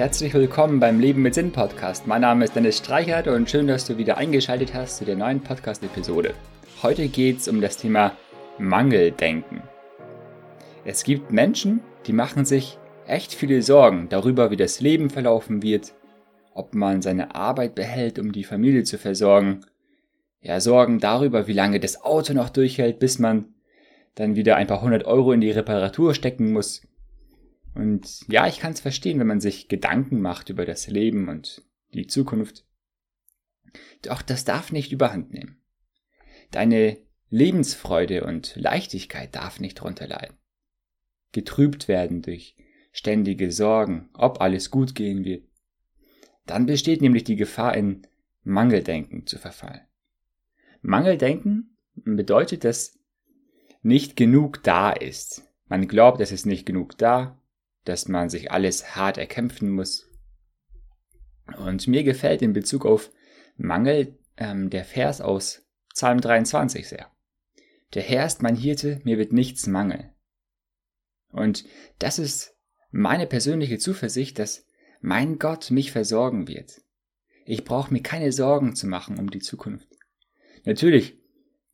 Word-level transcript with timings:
Herzlich 0.00 0.32
willkommen 0.32 0.80
beim 0.80 0.98
Leben 0.98 1.20
mit 1.20 1.34
Sinn 1.34 1.52
Podcast. 1.52 2.06
Mein 2.06 2.22
Name 2.22 2.46
ist 2.46 2.56
Dennis 2.56 2.78
Streichert 2.78 3.28
und 3.28 3.50
schön, 3.50 3.66
dass 3.66 3.84
du 3.84 3.98
wieder 3.98 4.16
eingeschaltet 4.16 4.72
hast 4.72 4.96
zu 4.96 5.04
der 5.04 5.14
neuen 5.14 5.42
Podcast-Episode. 5.42 6.32
Heute 6.82 7.08
geht 7.08 7.40
es 7.40 7.48
um 7.48 7.60
das 7.60 7.76
Thema 7.76 8.16
Mangeldenken. 8.56 9.62
Es 10.86 11.04
gibt 11.04 11.30
Menschen, 11.32 11.82
die 12.06 12.14
machen 12.14 12.46
sich 12.46 12.78
echt 13.06 13.34
viele 13.34 13.60
Sorgen 13.60 14.08
darüber, 14.08 14.50
wie 14.50 14.56
das 14.56 14.80
Leben 14.80 15.10
verlaufen 15.10 15.62
wird, 15.62 15.92
ob 16.54 16.74
man 16.74 17.02
seine 17.02 17.34
Arbeit 17.34 17.74
behält, 17.74 18.18
um 18.18 18.32
die 18.32 18.44
Familie 18.44 18.84
zu 18.84 18.96
versorgen, 18.96 19.66
ja, 20.40 20.60
Sorgen 20.60 20.98
darüber, 20.98 21.46
wie 21.46 21.52
lange 21.52 21.78
das 21.78 22.02
Auto 22.02 22.32
noch 22.32 22.48
durchhält, 22.48 23.00
bis 23.00 23.18
man 23.18 23.52
dann 24.14 24.34
wieder 24.34 24.56
ein 24.56 24.66
paar 24.66 24.80
hundert 24.80 25.04
Euro 25.04 25.32
in 25.32 25.42
die 25.42 25.50
Reparatur 25.50 26.14
stecken 26.14 26.54
muss. 26.54 26.88
Und 27.74 28.26
ja, 28.28 28.46
ich 28.46 28.58
kann 28.58 28.72
es 28.72 28.80
verstehen, 28.80 29.18
wenn 29.18 29.26
man 29.26 29.40
sich 29.40 29.68
Gedanken 29.68 30.20
macht 30.20 30.48
über 30.48 30.64
das 30.64 30.88
Leben 30.88 31.28
und 31.28 31.64
die 31.94 32.06
Zukunft. 32.06 32.64
Doch 34.02 34.22
das 34.22 34.44
darf 34.44 34.72
nicht 34.72 34.92
überhand 34.92 35.32
nehmen. 35.32 35.60
Deine 36.50 36.98
Lebensfreude 37.28 38.24
und 38.24 38.56
Leichtigkeit 38.56 39.34
darf 39.34 39.60
nicht 39.60 39.76
drunter 39.76 40.08
leiden. 40.08 40.36
Getrübt 41.32 41.86
werden 41.86 42.22
durch 42.22 42.56
ständige 42.92 43.52
Sorgen, 43.52 44.10
ob 44.14 44.40
alles 44.40 44.70
gut 44.70 44.96
gehen 44.96 45.24
wird. 45.24 45.44
Dann 46.46 46.66
besteht 46.66 47.02
nämlich 47.02 47.22
die 47.22 47.36
Gefahr, 47.36 47.76
in 47.76 48.06
Mangeldenken 48.42 49.26
zu 49.26 49.38
verfallen. 49.38 49.82
Mangeldenken 50.82 51.76
bedeutet, 51.94 52.64
dass 52.64 52.98
nicht 53.82 54.16
genug 54.16 54.62
da 54.64 54.90
ist. 54.90 55.42
Man 55.68 55.86
glaubt, 55.86 56.20
es 56.20 56.32
ist 56.32 56.46
nicht 56.46 56.66
genug 56.66 56.98
da, 56.98 57.39
dass 57.84 58.08
man 58.08 58.28
sich 58.28 58.50
alles 58.50 58.94
hart 58.96 59.18
erkämpfen 59.18 59.70
muss. 59.70 60.08
Und 61.58 61.88
mir 61.88 62.04
gefällt 62.04 62.42
in 62.42 62.52
Bezug 62.52 62.86
auf 62.86 63.10
Mangel 63.56 64.18
ähm, 64.36 64.70
der 64.70 64.84
Vers 64.84 65.20
aus 65.20 65.66
Psalm 65.92 66.20
23 66.20 66.88
sehr. 66.88 67.10
Der 67.94 68.02
Herr 68.02 68.26
ist 68.26 68.42
mein 68.42 68.56
Hirte, 68.56 69.00
mir 69.04 69.18
wird 69.18 69.32
nichts 69.32 69.66
mangeln. 69.66 70.10
Und 71.32 71.64
das 71.98 72.18
ist 72.18 72.56
meine 72.90 73.26
persönliche 73.26 73.78
Zuversicht, 73.78 74.38
dass 74.38 74.66
mein 75.00 75.38
Gott 75.38 75.70
mich 75.70 75.92
versorgen 75.92 76.48
wird. 76.48 76.82
Ich 77.44 77.64
brauche 77.64 77.92
mir 77.92 78.02
keine 78.02 78.32
Sorgen 78.32 78.76
zu 78.76 78.86
machen 78.86 79.18
um 79.18 79.30
die 79.30 79.40
Zukunft. 79.40 79.88
Natürlich, 80.64 81.18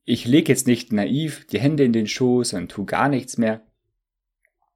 ich 0.04 0.24
lege 0.24 0.52
jetzt 0.52 0.66
nicht 0.66 0.92
naiv 0.92 1.46
die 1.48 1.58
Hände 1.58 1.84
in 1.84 1.92
den 1.92 2.06
Schoß 2.06 2.54
und 2.54 2.70
tu 2.70 2.84
gar 2.84 3.08
nichts 3.08 3.38
mehr. 3.38 3.66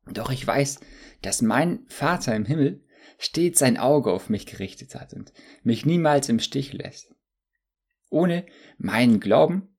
Doch 0.06 0.30
ich 0.30 0.46
weiß, 0.46 0.80
dass 1.22 1.42
mein 1.42 1.84
Vater 1.88 2.34
im 2.34 2.44
Himmel 2.44 2.84
stets 3.18 3.58
sein 3.58 3.76
Auge 3.76 4.12
auf 4.12 4.28
mich 4.28 4.46
gerichtet 4.46 4.94
hat 4.94 5.12
und 5.12 5.32
mich 5.62 5.84
niemals 5.84 6.28
im 6.28 6.38
Stich 6.38 6.72
lässt. 6.72 7.14
Ohne 8.08 8.46
meinen 8.78 9.20
Glauben, 9.20 9.76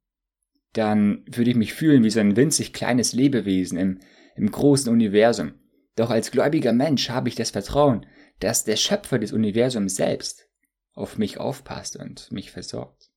dann 0.73 1.25
würde 1.27 1.51
ich 1.51 1.57
mich 1.57 1.73
fühlen 1.73 2.03
wie 2.03 2.09
so 2.09 2.19
ein 2.19 2.35
winzig 2.35 2.71
kleines 2.71 3.13
Lebewesen 3.13 3.77
im, 3.77 3.99
im 4.35 4.49
großen 4.49 4.91
Universum. 4.91 5.53
Doch 5.95 6.09
als 6.09 6.31
gläubiger 6.31 6.71
Mensch 6.71 7.09
habe 7.09 7.29
ich 7.29 7.35
das 7.35 7.51
Vertrauen, 7.51 8.05
dass 8.39 8.63
der 8.63 8.77
Schöpfer 8.77 9.19
des 9.19 9.33
Universums 9.33 9.95
selbst 9.95 10.47
auf 10.93 11.17
mich 11.17 11.39
aufpasst 11.39 11.97
und 11.97 12.31
mich 12.31 12.51
versorgt. 12.51 13.11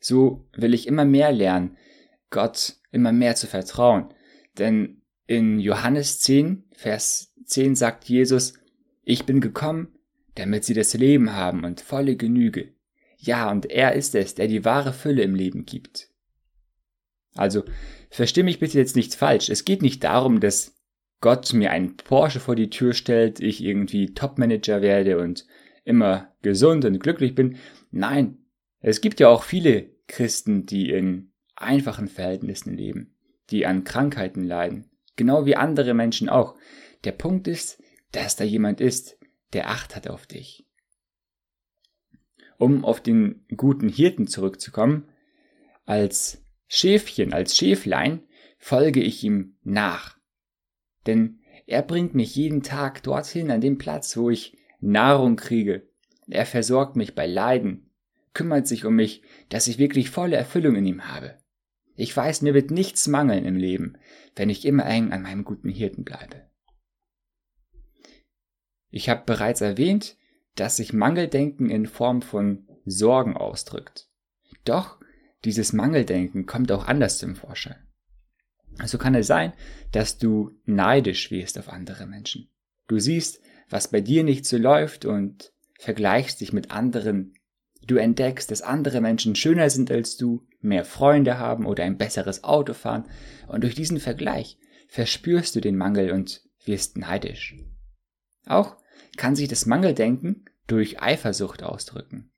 So 0.00 0.48
will 0.52 0.74
ich 0.74 0.86
immer 0.86 1.04
mehr 1.04 1.32
lernen, 1.32 1.76
Gott 2.30 2.76
immer 2.90 3.12
mehr 3.12 3.34
zu 3.34 3.46
vertrauen. 3.46 4.12
Denn 4.58 4.99
in 5.30 5.60
Johannes 5.60 6.18
10, 6.18 6.64
Vers 6.72 7.32
10 7.44 7.76
sagt 7.76 8.08
Jesus, 8.08 8.54
ich 9.04 9.26
bin 9.26 9.40
gekommen, 9.40 9.96
damit 10.34 10.64
sie 10.64 10.74
das 10.74 10.92
Leben 10.94 11.36
haben 11.36 11.62
und 11.62 11.80
volle 11.80 12.16
Genüge. 12.16 12.74
Ja, 13.16 13.48
und 13.48 13.66
er 13.66 13.92
ist 13.92 14.16
es, 14.16 14.34
der 14.34 14.48
die 14.48 14.64
wahre 14.64 14.92
Fülle 14.92 15.22
im 15.22 15.36
Leben 15.36 15.66
gibt. 15.66 16.08
Also, 17.36 17.62
versteh 18.10 18.42
mich 18.42 18.58
bitte 18.58 18.76
jetzt 18.76 18.96
nicht 18.96 19.14
falsch. 19.14 19.50
Es 19.50 19.64
geht 19.64 19.82
nicht 19.82 20.02
darum, 20.02 20.40
dass 20.40 20.74
Gott 21.20 21.52
mir 21.52 21.70
einen 21.70 21.96
Porsche 21.96 22.40
vor 22.40 22.56
die 22.56 22.70
Tür 22.70 22.92
stellt, 22.92 23.38
ich 23.38 23.62
irgendwie 23.62 24.14
Topmanager 24.14 24.82
werde 24.82 25.20
und 25.20 25.46
immer 25.84 26.34
gesund 26.42 26.84
und 26.84 26.98
glücklich 26.98 27.36
bin. 27.36 27.56
Nein, 27.92 28.38
es 28.80 29.00
gibt 29.00 29.20
ja 29.20 29.28
auch 29.28 29.44
viele 29.44 29.90
Christen, 30.08 30.66
die 30.66 30.90
in 30.90 31.30
einfachen 31.54 32.08
Verhältnissen 32.08 32.76
leben, 32.76 33.14
die 33.50 33.64
an 33.64 33.84
Krankheiten 33.84 34.42
leiden, 34.42 34.90
genau 35.20 35.44
wie 35.44 35.54
andere 35.54 35.92
Menschen 35.92 36.30
auch. 36.30 36.54
Der 37.04 37.12
Punkt 37.12 37.46
ist, 37.46 37.78
dass 38.12 38.36
da 38.36 38.44
jemand 38.44 38.80
ist, 38.80 39.18
der 39.52 39.68
Acht 39.68 39.94
hat 39.94 40.08
auf 40.08 40.26
dich. 40.26 40.66
Um 42.56 42.86
auf 42.86 43.02
den 43.02 43.44
guten 43.54 43.90
Hirten 43.90 44.26
zurückzukommen, 44.26 45.10
als 45.84 46.42
Schäfchen, 46.68 47.34
als 47.34 47.54
Schäflein 47.54 48.22
folge 48.56 49.02
ich 49.02 49.22
ihm 49.22 49.58
nach. 49.62 50.16
Denn 51.06 51.40
er 51.66 51.82
bringt 51.82 52.14
mich 52.14 52.34
jeden 52.34 52.62
Tag 52.62 53.02
dorthin 53.02 53.50
an 53.50 53.60
den 53.60 53.76
Platz, 53.76 54.16
wo 54.16 54.30
ich 54.30 54.56
Nahrung 54.80 55.36
kriege. 55.36 55.86
Er 56.28 56.46
versorgt 56.46 56.96
mich 56.96 57.14
bei 57.14 57.26
Leiden, 57.26 57.90
kümmert 58.32 58.66
sich 58.66 58.86
um 58.86 58.94
mich, 58.94 59.20
dass 59.50 59.66
ich 59.66 59.76
wirklich 59.76 60.08
volle 60.08 60.36
Erfüllung 60.36 60.76
in 60.76 60.86
ihm 60.86 61.08
habe. 61.08 61.39
Ich 62.00 62.16
weiß, 62.16 62.40
mir 62.40 62.54
wird 62.54 62.70
nichts 62.70 63.08
mangeln 63.08 63.44
im 63.44 63.56
Leben, 63.56 63.98
wenn 64.34 64.48
ich 64.48 64.64
immer 64.64 64.86
eng 64.86 65.12
an 65.12 65.20
meinem 65.20 65.44
guten 65.44 65.68
Hirten 65.68 66.02
bleibe. 66.02 66.48
Ich 68.88 69.10
habe 69.10 69.24
bereits 69.26 69.60
erwähnt, 69.60 70.16
dass 70.54 70.78
sich 70.78 70.94
Mangeldenken 70.94 71.68
in 71.68 71.84
Form 71.84 72.22
von 72.22 72.66
Sorgen 72.86 73.36
ausdrückt. 73.36 74.08
Doch 74.64 74.98
dieses 75.44 75.74
Mangeldenken 75.74 76.46
kommt 76.46 76.72
auch 76.72 76.86
anders 76.88 77.18
zum 77.18 77.36
Vorschein. 77.36 77.86
So 78.86 78.96
kann 78.96 79.14
es 79.14 79.26
sein, 79.26 79.52
dass 79.92 80.16
du 80.16 80.58
neidisch 80.64 81.30
wirst 81.30 81.58
auf 81.58 81.68
andere 81.68 82.06
Menschen. 82.06 82.48
Du 82.88 82.98
siehst, 82.98 83.42
was 83.68 83.90
bei 83.90 84.00
dir 84.00 84.24
nicht 84.24 84.46
so 84.46 84.56
läuft 84.56 85.04
und 85.04 85.52
vergleichst 85.78 86.40
dich 86.40 86.54
mit 86.54 86.70
anderen 86.70 87.34
Du 87.90 87.96
entdeckst, 87.96 88.52
dass 88.52 88.62
andere 88.62 89.00
Menschen 89.00 89.34
schöner 89.34 89.68
sind 89.68 89.90
als 89.90 90.16
du, 90.16 90.46
mehr 90.60 90.84
Freunde 90.84 91.38
haben 91.38 91.66
oder 91.66 91.82
ein 91.82 91.98
besseres 91.98 92.44
Auto 92.44 92.72
fahren, 92.72 93.08
und 93.48 93.64
durch 93.64 93.74
diesen 93.74 93.98
Vergleich 93.98 94.58
verspürst 94.86 95.56
du 95.56 95.60
den 95.60 95.76
Mangel 95.76 96.12
und 96.12 96.44
wirst 96.64 96.96
neidisch. 96.96 97.56
Auch 98.46 98.76
kann 99.16 99.34
sich 99.34 99.48
das 99.48 99.66
Mangeldenken 99.66 100.44
durch 100.68 101.02
Eifersucht 101.02 101.64
ausdrücken. 101.64 102.30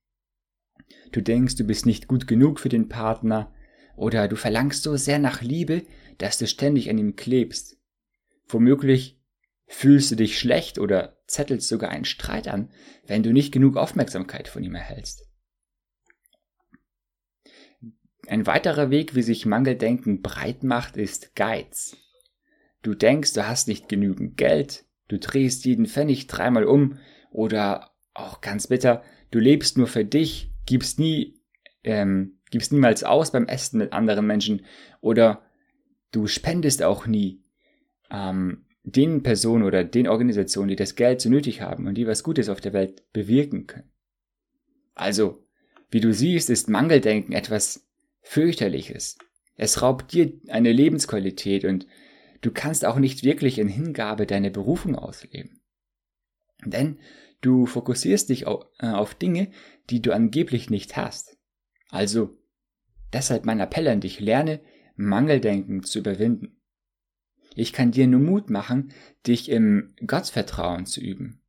Du 1.10 1.20
denkst, 1.20 1.56
du 1.56 1.64
bist 1.64 1.84
nicht 1.84 2.08
gut 2.08 2.26
genug 2.26 2.58
für 2.58 2.70
den 2.70 2.88
Partner, 2.88 3.52
oder 3.94 4.28
du 4.28 4.36
verlangst 4.36 4.82
so 4.82 4.96
sehr 4.96 5.18
nach 5.18 5.42
Liebe, 5.42 5.82
dass 6.16 6.38
du 6.38 6.46
ständig 6.46 6.88
an 6.88 6.96
ihm 6.96 7.14
klebst. 7.14 7.76
Womöglich 8.48 9.20
fühlst 9.66 10.12
du 10.12 10.16
dich 10.16 10.38
schlecht 10.38 10.78
oder 10.78 11.18
zettelst 11.26 11.68
sogar 11.68 11.90
einen 11.90 12.06
Streit 12.06 12.48
an, 12.48 12.70
wenn 13.06 13.22
du 13.22 13.34
nicht 13.34 13.52
genug 13.52 13.76
Aufmerksamkeit 13.76 14.48
von 14.48 14.64
ihm 14.64 14.74
erhältst. 14.74 15.28
Ein 18.32 18.46
weiterer 18.46 18.88
Weg, 18.88 19.14
wie 19.14 19.20
sich 19.20 19.44
Mangeldenken 19.44 20.22
breit 20.22 20.64
macht, 20.64 20.96
ist 20.96 21.36
Geiz. 21.36 21.98
Du 22.80 22.94
denkst, 22.94 23.34
du 23.34 23.46
hast 23.46 23.68
nicht 23.68 23.90
genügend 23.90 24.38
Geld, 24.38 24.86
du 25.08 25.18
drehst 25.18 25.66
jeden 25.66 25.84
Pfennig 25.84 26.28
dreimal 26.28 26.64
um 26.64 26.96
oder 27.30 27.90
auch 28.14 28.40
ganz 28.40 28.68
bitter, 28.68 29.02
du 29.32 29.38
lebst 29.38 29.76
nur 29.76 29.86
für 29.86 30.06
dich, 30.06 30.50
gibst 30.64 30.98
nie, 30.98 31.42
ähm, 31.84 32.38
gibst 32.50 32.72
niemals 32.72 33.04
aus 33.04 33.32
beim 33.32 33.44
Essen 33.48 33.76
mit 33.76 33.92
anderen 33.92 34.26
Menschen 34.26 34.64
oder 35.02 35.42
du 36.10 36.26
spendest 36.26 36.82
auch 36.82 37.06
nie 37.06 37.44
ähm, 38.10 38.64
den 38.82 39.22
Personen 39.22 39.62
oder 39.62 39.84
den 39.84 40.08
Organisationen, 40.08 40.68
die 40.68 40.76
das 40.76 40.94
Geld 40.94 41.20
so 41.20 41.28
nötig 41.28 41.60
haben 41.60 41.86
und 41.86 41.96
die 41.96 42.06
was 42.06 42.24
Gutes 42.24 42.48
auf 42.48 42.62
der 42.62 42.72
Welt 42.72 43.12
bewirken 43.12 43.66
können. 43.66 43.92
Also, 44.94 45.46
wie 45.90 46.00
du 46.00 46.14
siehst, 46.14 46.48
ist 46.48 46.70
Mangeldenken 46.70 47.34
etwas 47.34 47.91
fürchterliches. 48.22 49.18
Es 49.56 49.82
raubt 49.82 50.12
dir 50.12 50.32
eine 50.48 50.72
Lebensqualität 50.72 51.64
und 51.64 51.86
du 52.40 52.50
kannst 52.50 52.84
auch 52.84 52.98
nicht 52.98 53.22
wirklich 53.22 53.58
in 53.58 53.68
Hingabe 53.68 54.26
deine 54.26 54.50
Berufung 54.50 54.96
ausleben. 54.96 55.60
Denn 56.64 56.98
du 57.40 57.66
fokussierst 57.66 58.28
dich 58.28 58.46
auf, 58.46 58.64
äh, 58.78 58.86
auf 58.86 59.14
Dinge, 59.14 59.50
die 59.90 60.00
du 60.00 60.14
angeblich 60.14 60.70
nicht 60.70 60.96
hast. 60.96 61.36
Also, 61.90 62.38
deshalb 63.12 63.44
mein 63.44 63.60
Appell 63.60 63.88
an 63.88 64.00
dich, 64.00 64.20
lerne 64.20 64.60
Mangeldenken 64.96 65.82
zu 65.82 65.98
überwinden. 65.98 66.56
Ich 67.54 67.72
kann 67.72 67.90
dir 67.90 68.06
nur 68.06 68.20
Mut 68.20 68.48
machen, 68.48 68.92
dich 69.26 69.50
im 69.50 69.94
Gottvertrauen 70.06 70.86
zu 70.86 71.00
üben. 71.00 71.42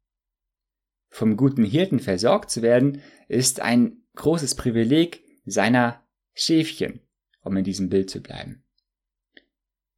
Vom 1.09 1.37
guten 1.37 1.63
Hirten 1.63 1.99
versorgt 1.99 2.49
zu 2.49 2.61
werden, 2.61 3.01
ist 3.27 3.61
ein 3.61 4.03
großes 4.15 4.55
Privileg 4.55 5.23
seiner 5.45 6.02
Schäfchen, 6.33 7.01
um 7.41 7.55
in 7.57 7.63
diesem 7.63 7.89
Bild 7.89 8.09
zu 8.09 8.21
bleiben. 8.21 8.63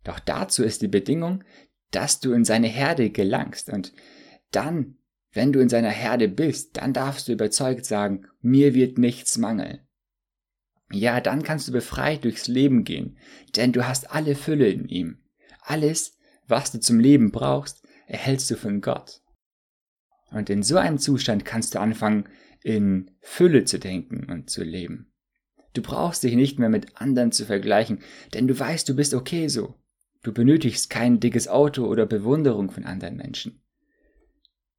Doch 0.04 0.20
dazu 0.20 0.64
ist 0.64 0.82
die 0.82 0.88
Bedingung, 0.88 1.44
dass 1.92 2.20
du 2.20 2.34
in 2.34 2.46
seine 2.46 2.68
Herde 2.68 3.10
gelangst 3.10 3.70
und 3.70 3.94
dann 4.52 4.98
Wenn 5.36 5.52
du 5.52 5.60
in 5.60 5.68
seiner 5.68 5.90
Herde 5.90 6.30
bist, 6.30 6.78
dann 6.78 6.94
darfst 6.94 7.28
du 7.28 7.34
überzeugt 7.34 7.86
sagen, 7.86 8.26
mir 8.42 8.74
wird 8.74 8.98
nichts 8.98 9.38
mangeln. 9.38 9.82
Ja, 10.94 11.20
dann 11.20 11.44
kannst 11.44 11.68
du 11.68 11.74
befreit 11.74 12.24
durchs 12.24 12.48
Leben 12.48 12.86
gehen, 12.86 13.18
denn 13.58 13.74
du 13.74 13.86
hast 13.86 14.12
alle 14.12 14.36
Fülle 14.36 14.70
in 14.70 14.88
ihm. 14.88 15.18
Alles, 15.60 16.18
was 16.48 16.72
du 16.72 16.80
zum 16.80 17.02
Leben 17.02 17.32
brauchst, 17.32 17.86
erhältst 18.08 18.50
du 18.50 18.56
von 18.56 18.80
Gott. 18.80 19.22
Und 20.32 20.50
in 20.50 20.64
so 20.64 20.78
einem 20.78 21.00
Zustand 21.00 21.44
kannst 21.44 21.76
du 21.76 21.82
anfangen, 21.82 22.30
in 22.64 23.12
Fülle 23.20 23.66
zu 23.66 23.78
denken 23.78 24.32
und 24.32 24.50
zu 24.50 24.64
leben. 24.64 25.12
Du 25.76 25.82
brauchst 25.82 26.24
dich 26.24 26.36
nicht 26.36 26.58
mehr 26.58 26.70
mit 26.70 26.96
anderen 27.00 27.34
zu 27.34 27.46
vergleichen, 27.46 28.00
denn 28.34 28.48
du 28.48 28.58
weißt, 28.58 28.88
du 28.88 28.96
bist 28.96 29.14
okay 29.14 29.50
so. 29.50 29.76
Du 30.24 30.34
benötigst 30.34 30.90
kein 30.90 31.20
dickes 31.20 31.50
Auto 31.50 31.86
oder 31.86 32.06
Bewunderung 32.06 32.72
von 32.72 32.86
anderen 32.86 33.18
Menschen. 33.18 33.62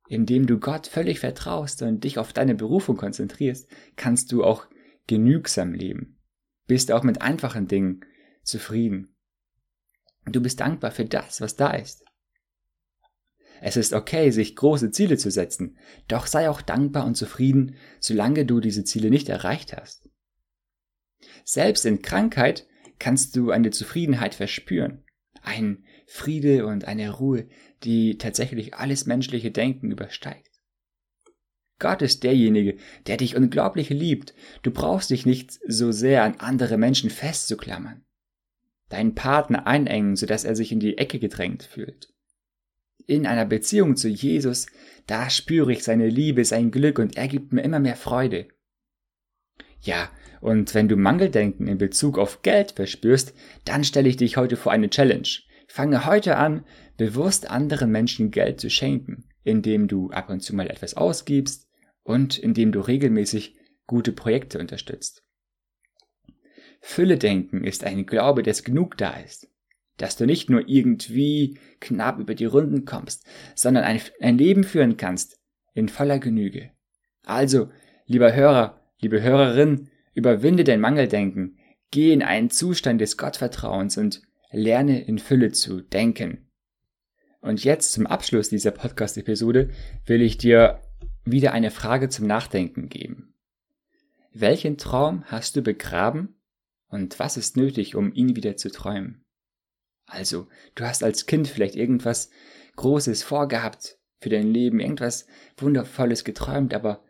Indem 0.09 0.47
du 0.47 0.59
Gott 0.59 0.87
völlig 0.87 1.21
vertraust 1.21 1.83
und 1.83 2.03
dich 2.03 2.19
auf 2.19 2.33
deine 2.33 2.55
Berufung 2.55 2.97
konzentrierst, 2.97 3.69
kannst 3.97 4.33
du 4.33 4.43
auch 4.43 4.67
genügsam 5.07 5.75
leben. 5.75 6.19
Bist 6.67 6.91
auch 6.91 7.03
mit 7.03 7.21
einfachen 7.21 7.69
Dingen 7.69 8.01
zufrieden. 8.43 9.15
Du 10.25 10.41
bist 10.41 10.61
dankbar 10.61 10.93
für 10.93 11.05
das, 11.05 11.43
was 11.43 11.57
da 11.57 11.73
ist. 11.73 12.05
Es 13.61 13.77
ist 13.77 13.93
okay, 13.93 14.31
sich 14.31 14.57
große 14.57 14.91
Ziele 14.91 15.19
zu 15.19 15.31
setzen, 15.31 15.77
doch 16.09 16.27
sei 16.27 16.49
auch 16.49 16.63
dankbar 16.63 17.05
und 17.05 17.17
zufrieden, 17.17 17.77
solange 18.01 18.47
du 18.47 18.61
diese 18.61 18.85
Ziele 18.85 19.11
nicht 19.11 19.29
erreicht 19.29 19.77
hast. 19.77 20.06
Selbst 21.45 21.87
in 21.87 22.03
Krankheit 22.03 22.67
kannst 22.99 23.37
du 23.37 23.51
eine 23.51 23.71
Zufriedenheit 23.71 24.35
verspüren, 24.35 25.05
ein 25.43 25.85
Friede 26.07 26.67
und 26.67 26.87
eine 26.87 27.11
Ruhe, 27.11 27.49
die 27.83 28.19
tatsächlich 28.19 28.75
alles 28.75 29.07
menschliche 29.07 29.51
Denken 29.51 29.91
übersteigt. 29.91 30.51
Gott 31.79 32.01
ist 32.01 32.23
derjenige, 32.23 32.77
der 33.07 33.19
dich 33.19 33.37
unglaublich 33.37 33.91
liebt. 33.91 34.35
Du 34.63 34.71
brauchst 34.71 35.11
dich 35.11 35.27
nicht 35.27 35.59
so 35.67 35.93
sehr 35.93 36.23
an 36.23 36.37
andere 36.39 36.79
Menschen 36.79 37.11
festzuklammern. 37.11 38.05
Deinen 38.89 39.15
Partner 39.15 39.67
einengen, 39.67 40.17
sodass 40.17 40.45
er 40.45 40.57
sich 40.57 40.73
in 40.73 40.81
die 40.81 40.97
Ecke 40.97 41.19
gedrängt 41.19 41.65
fühlt. 41.65 42.15
In 43.07 43.27
einer 43.27 43.45
Beziehung 43.45 43.97
zu 43.97 44.09
Jesus, 44.09 44.67
da 45.07 45.29
spüre 45.29 45.73
ich 45.73 45.85
seine 45.85 46.09
Liebe, 46.09 46.45
sein 46.45 46.71
Glück 46.71 46.99
und 46.99 47.17
er 47.17 47.29
gibt 47.29 47.53
mir 47.53 47.63
immer 47.63 47.79
mehr 47.79 47.97
Freude. 47.97 48.49
Ja, 49.87 50.11
und 50.41 50.75
wenn 50.75 50.89
du 50.89 50.97
Mangeldenken 50.97 51.69
in 51.69 51.79
Bezug 51.79 52.19
auf 52.19 52.43
Geld 52.43 52.73
verspürst, 52.73 53.33
dann 53.65 53.85
stelle 53.85 54.09
ich 54.09 54.17
dich 54.17 54.37
heute 54.37 54.57
vor 54.57 54.73
eine 54.73 54.91
Challenge. 54.91 55.29
Fange 55.69 56.07
heute 56.07 56.37
an, 56.37 56.65
bewusst 56.97 57.49
anderen 57.49 57.93
Menschen 57.93 58.33
Geld 58.33 58.61
zu 58.61 58.69
schenken, 58.69 59.29
indem 59.45 59.87
du 59.87 60.11
ab 60.11 60.29
und 60.29 60.41
zu 60.41 60.57
mal 60.57 60.69
etwas 60.69 60.95
ausgibst, 60.95 61.69
und 62.03 62.39
indem 62.39 62.73
du 62.73 62.81
regelmäßig 62.81 63.57
gute 63.87 64.13
Projekte 64.13 64.59
unterstützt. 64.59 65.25
Fülle-Denken 66.81 67.65
ist 67.65 67.85
ein 67.85 68.07
Glaube, 68.07 68.43
dass 68.43 68.65
genug 68.65 68.97
da 68.97 69.11
ist, 69.19 69.49
dass 69.97 70.17
du 70.17 70.25
nicht 70.25 70.51
nur 70.51 70.69
irgendwie 70.69 71.59
knapp 71.81 72.19
über 72.19 72.35
die 72.35 72.45
Runden 72.45 72.85
kommst, 72.85 73.27
sondern 73.55 73.85
ein, 73.85 74.01
ein 74.21 74.39
Leben 74.39 74.63
führen 74.63 74.97
kannst 74.97 75.41
in 75.75 75.89
voller 75.89 76.19
Genüge. 76.19 76.71
Also, 77.25 77.71
lieber 78.07 78.35
Hörer, 78.35 78.86
liebe 79.01 79.23
Hörerin, 79.23 79.91
überwinde 80.15 80.65
dein 80.65 80.81
Mangeldenken, 80.81 81.59
geh 81.91 82.13
in 82.13 82.23
einen 82.23 82.51
Zustand 82.51 83.01
des 83.01 83.17
Gottvertrauens 83.17 83.97
und 83.97 84.23
lerne 84.51 85.03
in 85.03 85.19
Fülle 85.19 85.53
zu 85.53 85.81
denken. 85.81 86.51
Und 87.41 87.63
jetzt 87.63 87.93
zum 87.93 88.07
Abschluss 88.07 88.49
dieser 88.49 88.71
Podcast-Episode 88.71 89.71
will 90.07 90.23
ich 90.23 90.39
dir 90.39 90.81
wieder 91.25 91.53
eine 91.53 91.71
Frage 91.71 92.09
zum 92.09 92.27
Nachdenken 92.27 92.89
geben. 92.89 93.35
Welchen 94.33 94.79
Traum 94.79 95.25
hast 95.27 95.57
du 95.57 95.63
begraben 95.63 96.41
und 96.89 97.19
was 97.19 97.37
ist 97.37 97.57
nötig, 97.57 97.95
um 97.95 98.13
ihn 98.13 98.37
wieder 98.37 98.57
zu 98.57 98.71
träumen? 98.71 99.25
Also, 100.07 100.49
du 100.75 100.85
hast 100.85 101.03
als 101.03 101.27
Kind 101.27 101.49
vielleicht 101.49 101.75
irgendwas 101.75 102.31
Großes 102.77 103.23
vorgehabt 103.23 103.99
für 104.21 104.29
dein 104.29 104.53
Leben, 104.53 104.81
irgendwas 104.81 105.27
Wundervolles 105.57 106.25
geträumt, 106.25 106.75
aber 106.75 107.05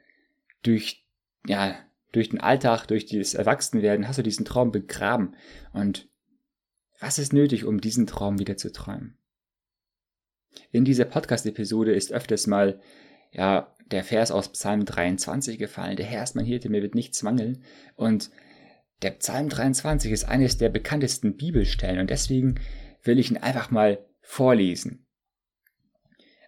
durch, 0.62 1.05
ja, 1.46 1.76
durch 2.12 2.30
den 2.30 2.40
Alltag, 2.40 2.86
durch 2.86 3.06
das 3.06 3.34
Erwachsenwerden 3.34 4.08
hast 4.08 4.18
du 4.18 4.22
diesen 4.22 4.44
Traum 4.44 4.72
begraben. 4.72 5.34
Und 5.72 6.08
was 7.00 7.18
ist 7.18 7.32
nötig, 7.32 7.64
um 7.64 7.80
diesen 7.80 8.06
Traum 8.06 8.38
wieder 8.38 8.56
zu 8.56 8.72
träumen? 8.72 9.18
In 10.70 10.84
dieser 10.84 11.04
Podcast-Episode 11.04 11.92
ist 11.92 12.12
öfters 12.12 12.46
mal, 12.46 12.80
ja, 13.32 13.74
der 13.90 14.02
Vers 14.02 14.30
aus 14.30 14.50
Psalm 14.52 14.84
23 14.84 15.58
gefallen. 15.58 15.96
Der 15.96 16.06
Herr 16.06 16.22
ist 16.22 16.34
mein 16.34 16.46
Hirte, 16.46 16.68
mir 16.70 16.82
wird 16.82 16.94
nichts 16.94 17.22
mangeln. 17.22 17.62
Und 17.94 18.30
der 19.02 19.10
Psalm 19.10 19.48
23 19.48 20.10
ist 20.10 20.24
eines 20.24 20.56
der 20.56 20.70
bekanntesten 20.70 21.36
Bibelstellen 21.36 22.00
und 22.00 22.10
deswegen 22.10 22.56
will 23.02 23.18
ich 23.18 23.30
ihn 23.30 23.36
einfach 23.36 23.70
mal 23.70 24.04
vorlesen. 24.20 25.06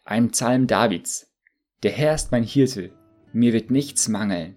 Ein 0.05 0.31
Psalm 0.31 0.67
Davids. 0.67 1.31
Der 1.83 1.93
Herr 1.93 2.15
ist 2.15 2.33
mein 2.33 2.43
Hirte, 2.43 2.93
mir 3.33 3.53
wird 3.53 3.71
nichts 3.71 4.09
mangeln. 4.09 4.57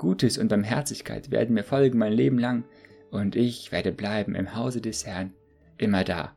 Gutes 0.00 0.38
und 0.38 0.48
Barmherzigkeit 0.48 1.30
werden 1.30 1.52
mir 1.52 1.62
folgen 1.62 1.98
mein 1.98 2.14
Leben 2.14 2.38
lang, 2.38 2.64
und 3.10 3.36
ich 3.36 3.70
werde 3.70 3.92
bleiben 3.92 4.34
im 4.34 4.54
Hause 4.54 4.80
des 4.80 5.04
Herrn, 5.04 5.34
immer 5.76 6.04
da, 6.04 6.34